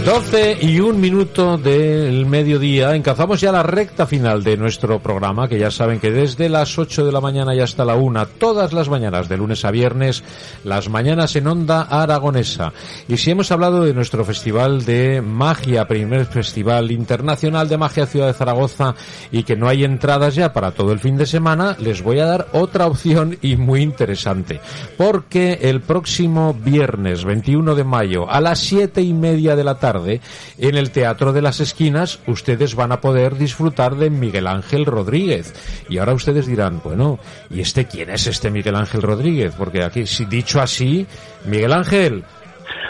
12 0.08 0.60
y 0.62 0.80
un 0.80 1.02
minuto 1.02 1.58
del 1.58 2.26
mediodía. 2.26 2.96
Encazamos 2.96 3.42
ya 3.42 3.52
la 3.52 3.62
recta 3.62 4.08
final 4.08 4.42
de 4.42 4.56
nuestro 4.56 5.00
programa, 5.00 5.50
que 5.50 5.60
ya 5.60 5.70
saben 5.70 6.00
que 6.00 6.12
desde 6.12 6.48
las 6.48 6.80
8 6.80 7.06
de 7.06 7.12
la 7.12 7.20
mañana 7.20 7.54
y 7.54 7.60
hasta 7.60 7.84
la 7.84 7.96
1, 7.96 8.26
todas 8.40 8.72
las 8.72 8.88
mañanas, 8.88 9.28
de 9.28 9.36
lunes 9.36 9.66
a 9.66 9.72
viernes, 9.72 10.24
las 10.64 10.88
mañanas 10.88 11.36
en 11.36 11.48
Onda 11.48 11.82
Aragonesa. 11.82 12.72
Y 13.10 13.18
si 13.18 13.32
hemos 13.32 13.52
hablado 13.52 13.84
de 13.84 13.94
nuestro 13.94 14.24
festival 14.24 14.86
de 14.86 15.22
magia, 15.22 15.90
primer 15.90 16.26
festival 16.26 16.90
internacional 16.92 17.68
de 17.68 17.78
magia 17.78 18.06
Ciudad 18.06 18.28
de 18.28 18.34
Zaragoza, 18.34 18.96
y 19.30 19.44
que 19.44 19.58
no 19.58 19.68
hay 19.68 19.84
entradas 19.84 20.36
ya 20.36 20.54
para 20.54 20.72
todo 20.72 20.94
el 20.94 21.00
fin 21.00 21.18
de 21.18 21.26
semana, 21.26 21.76
les 21.80 22.02
voy 22.02 22.20
a 22.20 22.28
dar 22.28 22.48
otra 22.54 22.88
opción 22.88 23.38
y 23.42 23.58
muy 23.58 23.82
interesante. 23.82 24.62
Porque 24.98 25.60
el 25.64 25.82
próximo 25.82 26.54
viernes 26.54 27.26
21 27.26 27.76
de 27.76 27.84
mayo 27.84 28.32
a 28.32 28.40
las 28.40 28.60
siete 28.60 29.02
y 29.02 29.12
media 29.12 29.58
de 29.58 29.66
la 29.66 29.76
tarde, 29.76 29.97
en 30.06 30.76
el 30.76 30.92
Teatro 30.92 31.34
de 31.34 31.42
las 31.42 31.60
Esquinas, 31.60 32.20
ustedes 32.28 32.76
van 32.76 32.92
a 32.92 33.02
poder 33.02 33.38
disfrutar 33.38 33.96
de 33.96 34.10
Miguel 34.10 34.48
Ángel 34.48 34.86
Rodríguez. 34.86 35.54
Y 35.90 35.98
ahora 35.98 36.14
ustedes 36.14 36.48
dirán, 36.48 36.82
bueno, 36.84 37.20
¿y 37.50 37.62
este 37.62 37.86
quién 37.86 38.10
es 38.10 38.28
este 38.28 38.52
Miguel 38.52 38.76
Ángel 38.76 39.02
Rodríguez? 39.02 39.54
Porque 39.58 39.84
aquí, 39.84 40.06
si 40.06 40.26
dicho 40.26 40.62
así, 40.62 41.06
Miguel 41.46 41.74
Ángel, 41.74 42.24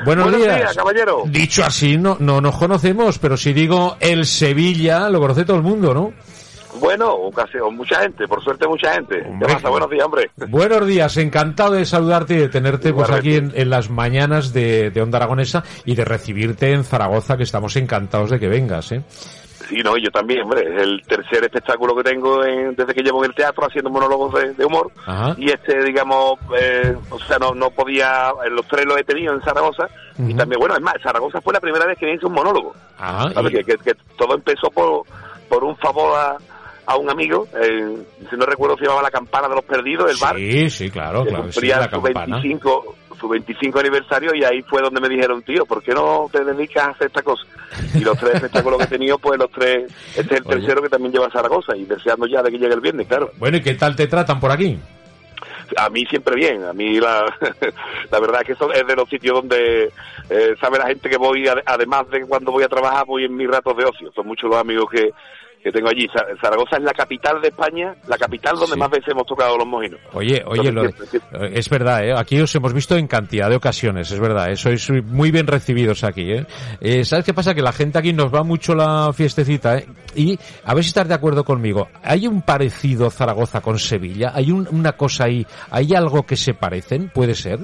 Buenos, 0.06 0.26
Buenos 0.26 0.42
días. 0.44 0.58
días, 0.58 0.76
caballero. 0.76 1.24
Dicho 1.26 1.64
así, 1.64 1.98
no, 1.98 2.18
no 2.20 2.40
nos 2.42 2.56
conocemos, 2.58 3.18
pero 3.20 3.36
si 3.36 3.54
digo 3.54 3.98
el 4.00 4.26
Sevilla, 4.26 5.10
lo 5.10 5.20
conoce 5.20 5.44
todo 5.46 5.58
el 5.58 5.64
mundo, 5.64 5.94
¿no? 5.94 6.14
Bueno, 6.80 7.16
casi, 7.36 7.58
o 7.58 7.70
mucha 7.72 8.02
gente, 8.02 8.28
por 8.28 8.44
suerte 8.44 8.68
mucha 8.68 8.94
gente. 8.94 9.22
Hombre. 9.26 9.48
¿Qué 9.48 9.54
pasa? 9.56 9.70
Buenos 9.70 9.90
días, 9.90 10.06
hombre. 10.06 10.32
Buenos 10.48 10.88
días, 10.88 11.18
encantado 11.18 11.74
de 11.74 11.86
saludarte 11.86 12.34
y 12.36 12.38
de 12.38 12.50
tenerte 12.50 12.94
pues 12.94 13.10
aquí 13.10 13.36
en, 13.36 13.52
en 13.56 13.70
las 13.70 13.90
mañanas 13.90 14.54
de, 14.54 14.92
de 14.92 15.02
Onda 15.02 15.18
Aragonesa 15.18 15.64
y 15.86 15.96
de 15.96 16.06
recibirte 16.06 16.72
en 16.74 16.84
Zaragoza, 16.84 17.38
que 17.38 17.44
estamos 17.44 17.76
encantados 17.76 18.30
de 18.30 18.40
que 18.40 18.48
vengas, 18.48 18.92
¿eh? 18.92 19.02
Sí, 19.68 19.76
no, 19.84 19.98
yo 19.98 20.10
también, 20.12 20.44
hombre. 20.44 20.62
Es 20.62 20.82
el 20.82 21.02
tercer 21.06 21.44
espectáculo 21.44 21.94
que 21.94 22.04
tengo 22.04 22.42
en- 22.46 22.74
desde 22.74 22.94
que 22.94 23.02
llevo 23.04 23.22
en 23.26 23.32
el 23.32 23.36
teatro 23.36 23.66
haciendo 23.68 23.90
monólogos 23.90 24.34
de, 24.36 24.54
de 24.54 24.64
humor. 24.66 24.90
Ajá. 25.06 25.36
Y 25.38 25.52
este, 25.52 25.84
digamos, 25.84 26.36
eh, 26.58 26.96
o 27.10 27.20
sea, 27.20 27.38
no, 27.38 27.54
no 27.54 27.70
podía, 27.72 28.32
en 28.46 28.56
los 28.56 28.66
tres 28.66 28.86
los 28.86 28.98
he 28.98 29.04
tenido 29.04 29.34
en 29.34 29.42
Zaragoza. 29.42 29.88
Y 30.20 30.34
también, 30.36 30.58
bueno, 30.60 30.76
es 30.76 30.82
más, 30.82 30.94
Zaragoza 31.04 31.42
fue 31.42 31.54
la 31.54 31.60
primera 31.60 31.86
vez 31.86 31.98
que 31.98 32.14
hice 32.14 32.26
un 32.26 32.34
monólogo. 32.34 32.74
Ah, 32.98 33.30
¿sabes? 33.34 33.52
y- 33.52 33.56
Que, 33.58 33.64
que- 33.66 33.78
que 33.78 33.94
todo 34.18 34.36
empezó 34.36 34.70
por, 34.72 35.04
por 35.50 35.64
un 35.66 35.76
favor 35.76 36.18
a, 36.18 36.38
a 36.88 36.96
un 36.98 37.10
amigo, 37.10 37.48
eh, 37.62 37.98
si 38.30 38.36
no 38.38 38.46
recuerdo 38.46 38.78
se 38.78 38.84
llamaba 38.86 39.04
La 39.04 39.12
Campana 39.12 39.48
de 39.50 39.56
los 39.56 39.66
Perdidos, 39.66 40.10
el 40.10 40.18
bar. 40.18 40.36
Sí, 40.38 40.70
sí, 40.70 40.90
claro, 40.90 41.26
claro, 41.26 41.52
sí, 41.52 41.68
la 41.68 41.84
su 41.84 41.90
campana. 42.02 42.38
25 42.38 42.96
su 43.20 43.28
25 43.28 43.80
aniversario 43.80 44.32
y 44.36 44.44
ahí 44.44 44.62
fue 44.62 44.80
donde 44.82 45.02
me 45.02 45.10
dijeron, 45.10 45.42
tío, 45.42 45.66
¿por 45.66 45.82
qué 45.82 45.92
no 45.92 46.30
te 46.32 46.44
dedicas 46.46 46.86
a 46.86 46.90
hacer 46.92 47.08
esta 47.08 47.24
cosa? 47.24 47.44
Y 47.96 48.02
los 48.02 48.16
tres 48.20 48.36
espectáculos 48.36 48.78
que 48.78 48.84
he 48.84 48.88
tenido, 48.88 49.18
pues 49.18 49.40
los 49.40 49.50
tres, 49.52 49.92
este 50.16 50.36
es 50.36 50.42
el 50.42 50.48
Oye. 50.48 50.56
tercero 50.58 50.82
que 50.84 50.90
también 50.90 51.12
lleva 51.14 51.26
a 51.26 51.32
Zaragoza 51.32 51.76
y 51.76 51.86
deseando 51.86 52.28
ya 52.28 52.44
de 52.44 52.52
que 52.52 52.60
llegue 52.60 52.76
el 52.76 52.80
viernes, 52.82 53.08
claro. 53.08 53.32
Bueno, 53.38 53.58
¿y 53.58 53.62
qué 53.62 53.74
tal 53.74 53.96
te 53.96 54.06
tratan 54.08 54.40
por 54.40 54.52
aquí? 54.52 54.78
A 55.78 55.90
mí 55.90 56.06
siempre 56.06 56.36
bien, 56.36 56.64
a 56.64 56.74
mí 56.74 57.00
la, 57.00 57.26
la 58.12 58.20
verdad 58.20 58.42
es 58.42 58.48
que 58.48 58.54
eso 58.54 58.72
es 58.72 58.86
de 58.86 58.96
los 58.96 59.10
sitios 59.10 59.36
donde 59.36 59.92
eh, 60.30 60.56
sabe 60.62 60.78
la 60.78 60.86
gente 60.88 61.10
que 61.10 61.18
voy, 61.18 61.44
ade- 61.48 61.64
además 61.66 62.08
de 62.12 62.22
cuando 62.22 62.52
voy 62.52 62.64
a 62.64 62.70
trabajar, 62.70 63.06
voy 63.06 63.26
en 63.26 63.36
mis 63.36 63.50
ratos 63.50 63.76
de 63.76 63.84
ocio. 63.86 64.12
Son 64.14 64.28
muchos 64.28 64.50
los 64.50 64.60
amigos 64.60 64.86
que, 64.92 65.10
que 65.64 65.72
tengo 65.72 65.90
allí. 65.90 66.08
Za- 66.08 66.26
Zaragoza 66.42 66.78
es 66.78 66.84
la 66.84 66.94
capital 66.94 67.42
de 67.42 67.50
España, 67.50 67.96
la 68.08 68.18
capital 68.18 68.56
donde 68.56 68.74
Sí. 68.74 68.80
más 68.80 68.90
veces 68.90 69.08
hemos 69.10 69.26
tocado 69.26 69.58
los 69.58 69.68
mojinos. 69.68 70.00
Oye, 70.14 70.42
oye, 70.46 70.72
lo 70.72 70.86
Entonces, 70.86 71.22
es 71.54 71.70
verdad, 71.70 72.04
¿eh? 72.06 72.14
aquí 72.18 72.40
os 72.40 72.54
hemos 72.56 72.74
visto 72.74 72.96
en 72.96 73.08
cantidad 73.08 73.50
de 73.50 73.56
ocasiones, 73.58 74.12
es 74.12 74.20
verdad, 74.20 74.50
¿eh? 74.52 74.56
sois 74.56 74.90
muy 75.04 75.32
bien 75.32 75.48
recibidos 75.48 76.04
aquí. 76.04 76.32
¿eh? 76.32 76.46
Eh, 76.80 77.04
¿Sabes 77.04 77.26
qué 77.26 77.34
pasa? 77.34 77.54
Que 77.54 77.62
la 77.62 77.72
gente 77.74 77.98
aquí 78.00 78.14
nos 78.14 78.34
va 78.34 78.44
mucho 78.44 78.76
la 78.76 79.12
fiestecita 79.14 79.78
¿eh? 79.78 79.88
y 80.16 80.38
a 80.64 80.74
ver 80.74 80.84
si 80.84 80.90
estás 80.90 81.08
de 81.08 81.14
acuerdo 81.16 81.44
conmigo. 81.44 81.88
¿Hay 82.04 82.28
un 82.28 82.42
parecido 82.42 83.10
Zaragoza 83.10 83.62
con 83.62 83.78
Sevilla? 83.80 84.32
¿Hay 84.34 84.52
un- 84.52 84.68
una 84.72 84.94
cosa 84.94 85.26
ahí? 85.26 85.46
¿Hay 85.72 85.94
algo 85.96 86.24
que 86.24 86.36
se 86.36 86.54
parecen? 86.54 87.10
¿Puede 87.14 87.36
ser? 87.36 87.60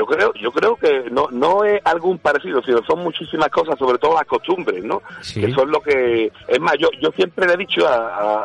Yo 0.00 0.06
creo, 0.06 0.32
yo 0.40 0.50
creo 0.50 0.76
que 0.76 1.10
no, 1.10 1.28
no 1.30 1.62
es 1.62 1.78
algún 1.84 2.16
parecido, 2.16 2.62
sino 2.62 2.82
son 2.84 3.00
muchísimas 3.02 3.50
cosas, 3.50 3.78
sobre 3.78 3.98
todo 3.98 4.14
las 4.14 4.24
costumbres, 4.24 4.82
¿no? 4.82 5.02
Sí. 5.20 5.42
Que 5.42 5.52
son 5.52 5.70
lo 5.70 5.82
que, 5.82 6.32
es 6.48 6.58
más, 6.60 6.74
yo, 6.78 6.88
yo 7.02 7.10
siempre 7.14 7.46
le 7.46 7.52
he 7.52 7.56
dicho 7.58 7.86
a, 7.86 7.96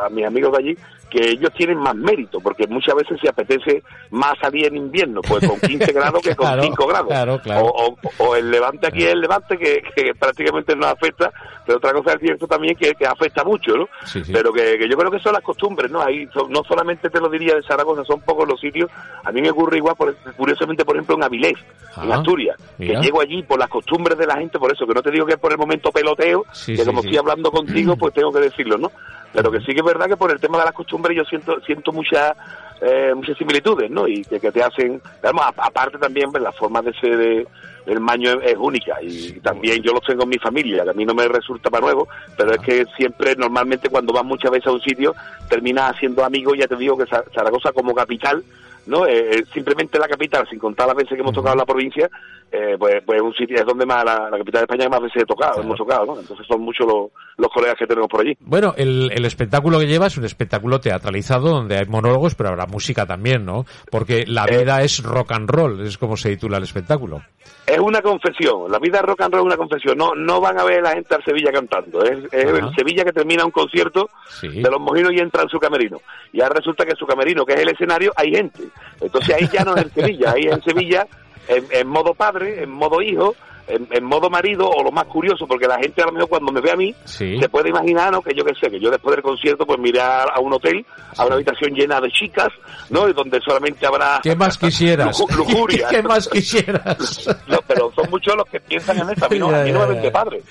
a- 0.01 0.05
a 0.07 0.09
mis 0.09 0.25
amigos 0.25 0.51
de 0.51 0.57
allí 0.57 0.77
que 1.15 1.29
ellos 1.29 1.51
tienen 1.55 1.77
más 1.77 1.95
mérito, 1.95 2.39
porque 2.41 2.67
muchas 2.67 2.95
veces 2.95 3.19
se 3.21 3.29
apetece 3.29 3.83
más 4.11 4.33
salir 4.41 4.65
en 4.67 4.77
invierno, 4.77 5.21
pues 5.21 5.47
con 5.47 5.59
15 5.59 5.91
grados 5.93 6.21
que 6.21 6.35
con 6.35 6.45
Claro, 6.47 6.63
5 6.63 6.87
grados. 6.87 7.07
claro, 7.07 7.39
claro. 7.41 7.65
O, 7.65 7.87
o- 7.91 7.97
o 8.25 8.35
el 8.35 8.51
levante 8.51 8.87
aquí 8.87 9.03
es 9.03 9.13
el 9.13 9.21
levante 9.21 9.57
que, 9.57 9.81
que 9.95 10.13
prácticamente 10.19 10.75
nos 10.75 10.87
afecta, 10.87 11.31
pero 11.65 11.77
otra 11.77 11.93
cosa 11.93 12.13
es 12.13 12.19
cierto 12.19 12.47
también 12.47 12.75
que, 12.75 12.91
que 12.93 13.05
afecta 13.07 13.43
mucho, 13.43 13.75
¿no? 13.77 13.87
Sí, 14.05 14.23
sí. 14.23 14.31
Pero 14.33 14.51
que, 14.51 14.77
que 14.77 14.89
yo 14.89 14.97
creo 14.97 15.09
que 15.11 15.19
son 15.19 15.33
las 15.33 15.41
costumbres, 15.43 15.89
¿no? 15.89 16.01
Ahí 16.01 16.27
son- 16.33 16.51
no 16.51 16.61
solamente 16.67 17.09
te 17.09 17.19
lo 17.19 17.29
diría 17.29 17.55
de 17.55 17.63
Zaragoza, 17.63 18.03
son 18.03 18.21
pocos 18.21 18.47
los 18.47 18.59
sitios. 18.59 18.89
A 19.23 19.31
mí 19.31 19.41
me 19.41 19.49
ocurre 19.51 19.77
igual, 19.77 19.95
por- 19.95 20.15
curiosamente, 20.35 20.83
por 20.85 20.95
ejemplo, 20.95 21.15
en 21.15 21.23
Avilés, 21.23 21.57
en 22.01 22.11
Ah, 22.11 22.15
Asturias, 22.17 22.57
mira. 22.77 22.99
que 22.99 23.05
llego 23.05 23.21
allí 23.21 23.41
por 23.43 23.57
las 23.59 23.69
costumbres 23.69 24.17
de 24.17 24.27
la 24.27 24.35
gente, 24.37 24.59
por 24.59 24.71
eso, 24.71 24.85
que 24.85 24.93
no 24.93 25.01
te 25.01 25.11
digo 25.11 25.25
que 25.25 25.33
es 25.33 25.39
por 25.39 25.51
el 25.51 25.57
momento 25.57 25.91
peloteo, 25.91 26.43
Sí, 26.51 26.75
que 26.75 26.85
como 26.85 26.99
estoy 26.99 27.17
hablando 27.17 27.51
contigo, 27.51 27.95
pues 27.95 28.13
tengo 28.13 28.31
que 28.31 28.39
decirlo, 28.39 28.77
¿no? 28.77 28.91
Pero 29.33 29.51
que 29.51 29.59
sí 29.59 29.73
que 29.73 29.79
es 29.79 29.85
verdad 29.85 30.05
que 30.07 30.15
por 30.15 30.31
el 30.31 30.39
tema 30.39 30.57
de 30.59 30.63
las 30.63 30.73
costumbres 30.73 31.04
yo 31.13 31.23
siento 31.25 31.59
siento 31.61 31.91
muchas 31.91 32.33
eh, 32.81 33.13
muchas 33.15 33.37
similitudes, 33.37 33.89
¿no? 33.89 34.05
Y 34.07 34.21
que, 34.25 34.37
que 34.39 34.51
te 34.51 34.61
hacen, 34.61 35.01
digamos, 35.21 35.45
a- 35.45 35.65
aparte 35.65 35.97
también, 35.97 36.29
pues, 36.31 36.43
la 36.43 36.51
forma 36.51 36.81
de 36.81 36.93
ser 36.93 37.15
de- 37.17 37.47
del 37.85 37.99
maño 38.01 38.31
es, 38.31 38.51
es 38.51 38.57
única. 38.59 38.97
Y 39.01 39.39
también 39.39 39.81
yo 39.81 39.93
los 39.93 40.01
tengo 40.05 40.23
en 40.23 40.29
mi 40.29 40.37
familia, 40.39 40.83
que 40.83 40.89
a 40.89 40.93
mí 40.93 41.05
no 41.05 41.13
me 41.13 41.25
resulta 41.27 41.69
para 41.69 41.85
nuevo, 41.85 42.07
pero 42.35 42.51
es 42.51 42.59
que 42.59 42.85
siempre, 42.97 43.33
normalmente 43.37 43.87
cuando 43.89 44.11
vas 44.11 44.25
muchas 44.25 44.51
veces 44.51 44.67
a 44.67 44.71
un 44.73 44.81
sitio, 44.81 45.15
terminas 45.47 45.95
haciendo 45.95 46.25
amigos, 46.25 46.57
ya 46.59 46.67
te 46.67 46.75
digo 46.75 46.97
que 46.97 47.05
Za- 47.05 47.23
Zaragoza 47.33 47.71
como 47.71 47.95
capital, 47.95 48.43
¿no? 48.87 49.05
Eh, 49.05 49.37
eh, 49.39 49.43
simplemente 49.53 49.97
la 49.99 50.07
capital, 50.07 50.47
sin 50.49 50.59
contar 50.59 50.87
las 50.87 50.95
veces 50.95 51.15
que 51.15 51.21
hemos 51.21 51.33
tocado 51.33 51.53
en 51.53 51.59
la 51.59 51.65
provincia, 51.65 52.09
eh, 52.51 52.75
pues, 52.77 52.95
pues 53.05 53.21
un 53.21 53.33
sitio 53.33 53.57
es 53.57 53.65
donde 53.65 53.85
más 53.85 54.03
la, 54.05 54.29
la 54.29 54.37
capital 54.37 54.61
de 54.61 54.73
España 54.73 54.89
más 54.89 55.01
veces 55.01 55.23
he 55.23 55.25
tocado, 55.25 55.53
Claro. 55.53 55.63
hemos 55.67 55.77
tocado, 55.77 56.05
¿no? 56.05 56.19
Entonces 56.19 56.45
son 56.47 56.61
muchos 56.61 56.85
los, 56.87 57.11
los 57.37 57.51
colegas 57.51 57.75
que 57.77 57.87
tenemos 57.87 58.07
por 58.09 58.21
allí. 58.21 58.35
Bueno, 58.41 58.73
el, 58.77 59.11
el 59.13 59.25
espectáculo 59.25 59.79
que 59.79 59.87
lleva 59.87 60.07
es 60.07 60.17
un 60.17 60.25
espectáculo 60.25 60.79
teatralizado 60.79 61.49
donde 61.49 61.77
hay 61.77 61.85
monólogos, 61.87 62.35
pero 62.35 62.49
habrá 62.49 62.65
música 62.67 63.05
también, 63.05 63.43
¿no? 63.45 63.65
Porque 63.91 64.23
la 64.27 64.45
Eh. 64.45 64.59
vida 64.59 64.81
es 64.81 65.03
rock 65.03 65.31
and 65.33 65.49
roll, 65.49 65.81
es 65.81 65.97
como 65.97 66.15
se 66.17 66.29
titula 66.29 66.57
el 66.57 66.63
espectáculo. 66.63 67.21
Es 67.67 67.79
una 67.79 68.01
confesión, 68.01 68.71
la 68.71 68.77
vida 68.79 69.01
rock 69.01 69.21
and 69.21 69.33
roll 69.33 69.41
es 69.41 69.47
una 69.47 69.57
confesión, 69.57 69.97
no 69.97 70.13
no 70.15 70.39
van 70.39 70.59
a 70.59 70.63
ver 70.63 70.81
la 70.83 70.91
gente 70.91 71.13
al 71.15 71.23
Sevilla 71.23 71.51
cantando, 71.51 72.03
es, 72.03 72.23
es 72.31 72.45
el 72.45 72.75
Sevilla 72.75 73.03
que 73.03 73.11
termina 73.11 73.43
un 73.43 73.51
concierto 73.51 74.09
Sí. 74.27 74.47
de 74.49 74.69
los 74.69 74.79
mojinos 74.79 75.11
y 75.13 75.19
entra 75.19 75.41
en 75.43 75.49
su 75.49 75.57
camerino. 75.59 75.97
Y 76.31 76.41
ahora 76.41 76.55
resulta 76.57 76.83
que 76.85 76.91
en 76.91 76.97
su 76.97 77.05
camerino, 77.07 77.43
que 77.45 77.53
es 77.53 77.59
el 77.61 77.69
escenario, 77.69 78.11
hay 78.15 78.31
gente. 78.31 78.63
Entonces 79.01 79.35
ahí 79.35 79.49
ya 79.51 79.63
no 79.63 79.75
es 79.75 79.83
en 79.83 79.93
Sevilla, 79.93 80.31
ahí 80.35 80.43
es 80.45 80.53
en 80.53 80.63
Sevilla 80.63 81.07
en, 81.47 81.65
en 81.71 81.87
modo 81.87 82.13
padre, 82.13 82.63
en 82.63 82.69
modo 82.71 83.01
hijo, 83.01 83.35
en, 83.67 83.87
en 83.91 84.03
modo 84.03 84.29
marido, 84.29 84.69
o 84.69 84.83
lo 84.83 84.91
más 84.91 85.05
curioso, 85.05 85.47
porque 85.47 85.67
la 85.67 85.77
gente 85.79 86.01
a 86.01 86.05
lo 86.05 86.11
mejor 86.11 86.29
cuando 86.29 86.51
me 86.51 86.61
ve 86.61 86.71
a 86.71 86.75
mí, 86.75 86.93
Sí. 87.05 87.37
se 87.39 87.49
puede 87.49 87.69
imaginar, 87.69 88.11
¿no? 88.11 88.21
Que 88.21 88.33
yo 88.35 88.43
qué 88.45 88.53
sé, 88.59 88.69
que 88.69 88.79
yo 88.79 88.91
después 88.91 89.15
del 89.15 89.23
concierto 89.23 89.65
pues 89.65 89.79
miré 89.79 89.99
a, 90.01 90.21
a 90.23 90.39
un 90.39 90.53
hotel, 90.53 90.85
a 91.17 91.25
una 91.25 91.35
habitación 91.35 91.73
llena 91.73 91.99
de 91.99 92.09
chicas, 92.11 92.49
¿no? 92.91 93.09
Y 93.09 93.13
donde 93.13 93.39
solamente 93.41 93.85
habrá... 93.87 94.19
¿Qué 94.21 94.35
más 94.35 94.57
quisieras? 94.57 95.19
luju- 95.19 95.35
lujuria. 95.37 95.87
¿Qué 95.89 96.01
más 96.03 96.27
quisieras? 96.27 97.27
No, 97.47 97.57
pero 97.67 97.91
son 97.95 98.07
muchos 98.11 98.35
los 98.35 98.45
que 98.47 98.59
piensan 98.59 98.99
en 98.99 99.09
eso. 99.09 99.25
A 99.25 99.29
mí 99.29 99.39
no, 99.39 99.49
a 99.49 99.63
mí 99.63 99.71
no 99.71 99.79
me 99.79 99.85
ven 99.93 100.01
de 100.03 100.11
padre. 100.11 100.41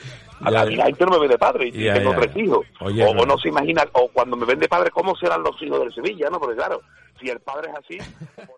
A, 0.44 0.60
a 0.62 0.66
mí 0.66 0.76
la 0.76 0.86
gente 0.86 1.04
no 1.06 1.12
me 1.12 1.18
ve 1.20 1.28
de 1.28 1.38
padre 1.38 1.68
y 1.68 1.84
Ya, 1.84 1.94
tengo 1.94 2.12
ya. 2.12 2.20
tres 2.20 2.36
hijos. 2.36 2.66
Oye, 2.80 3.04
o, 3.04 3.14
no. 3.14 3.22
o 3.22 3.26
no 3.26 3.38
se 3.38 3.48
imagina, 3.48 3.82
o 3.92 4.08
cuando 4.08 4.36
me 4.36 4.44
ven 4.46 4.58
de 4.58 4.68
padre, 4.68 4.90
¿cómo 4.90 5.14
serán 5.16 5.42
los 5.42 5.60
hijos 5.62 5.80
del 5.80 5.94
Sevilla? 5.94 6.28
no 6.30 6.38
Porque 6.38 6.56
claro, 6.56 6.80
si 7.20 7.28
el 7.28 7.40
padre 7.40 7.70
es 7.70 7.76
así... 7.78 7.98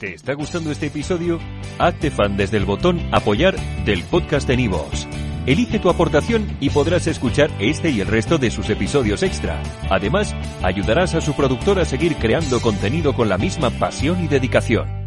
¿Te 0.00 0.14
está 0.14 0.34
gustando 0.34 0.70
este 0.72 0.86
episodio? 0.86 1.38
Hazte 1.78 2.10
fan 2.10 2.36
desde 2.36 2.56
el 2.56 2.64
botón 2.64 3.00
Apoyar 3.12 3.54
del 3.84 4.02
podcast 4.04 4.46
de 4.48 4.56
Nivos. 4.56 5.06
Elige 5.46 5.78
tu 5.78 5.88
aportación 5.90 6.56
y 6.60 6.70
podrás 6.70 7.06
escuchar 7.06 7.50
este 7.60 7.90
y 7.90 8.00
el 8.00 8.08
resto 8.08 8.38
de 8.38 8.50
sus 8.50 8.68
episodios 8.70 9.22
extra. 9.22 9.62
Además, 9.90 10.34
ayudarás 10.62 11.14
a 11.14 11.20
su 11.20 11.34
productor 11.34 11.78
a 11.78 11.84
seguir 11.84 12.16
creando 12.16 12.60
contenido 12.60 13.14
con 13.14 13.28
la 13.28 13.38
misma 13.38 13.70
pasión 13.70 14.24
y 14.24 14.26
dedicación. 14.28 15.03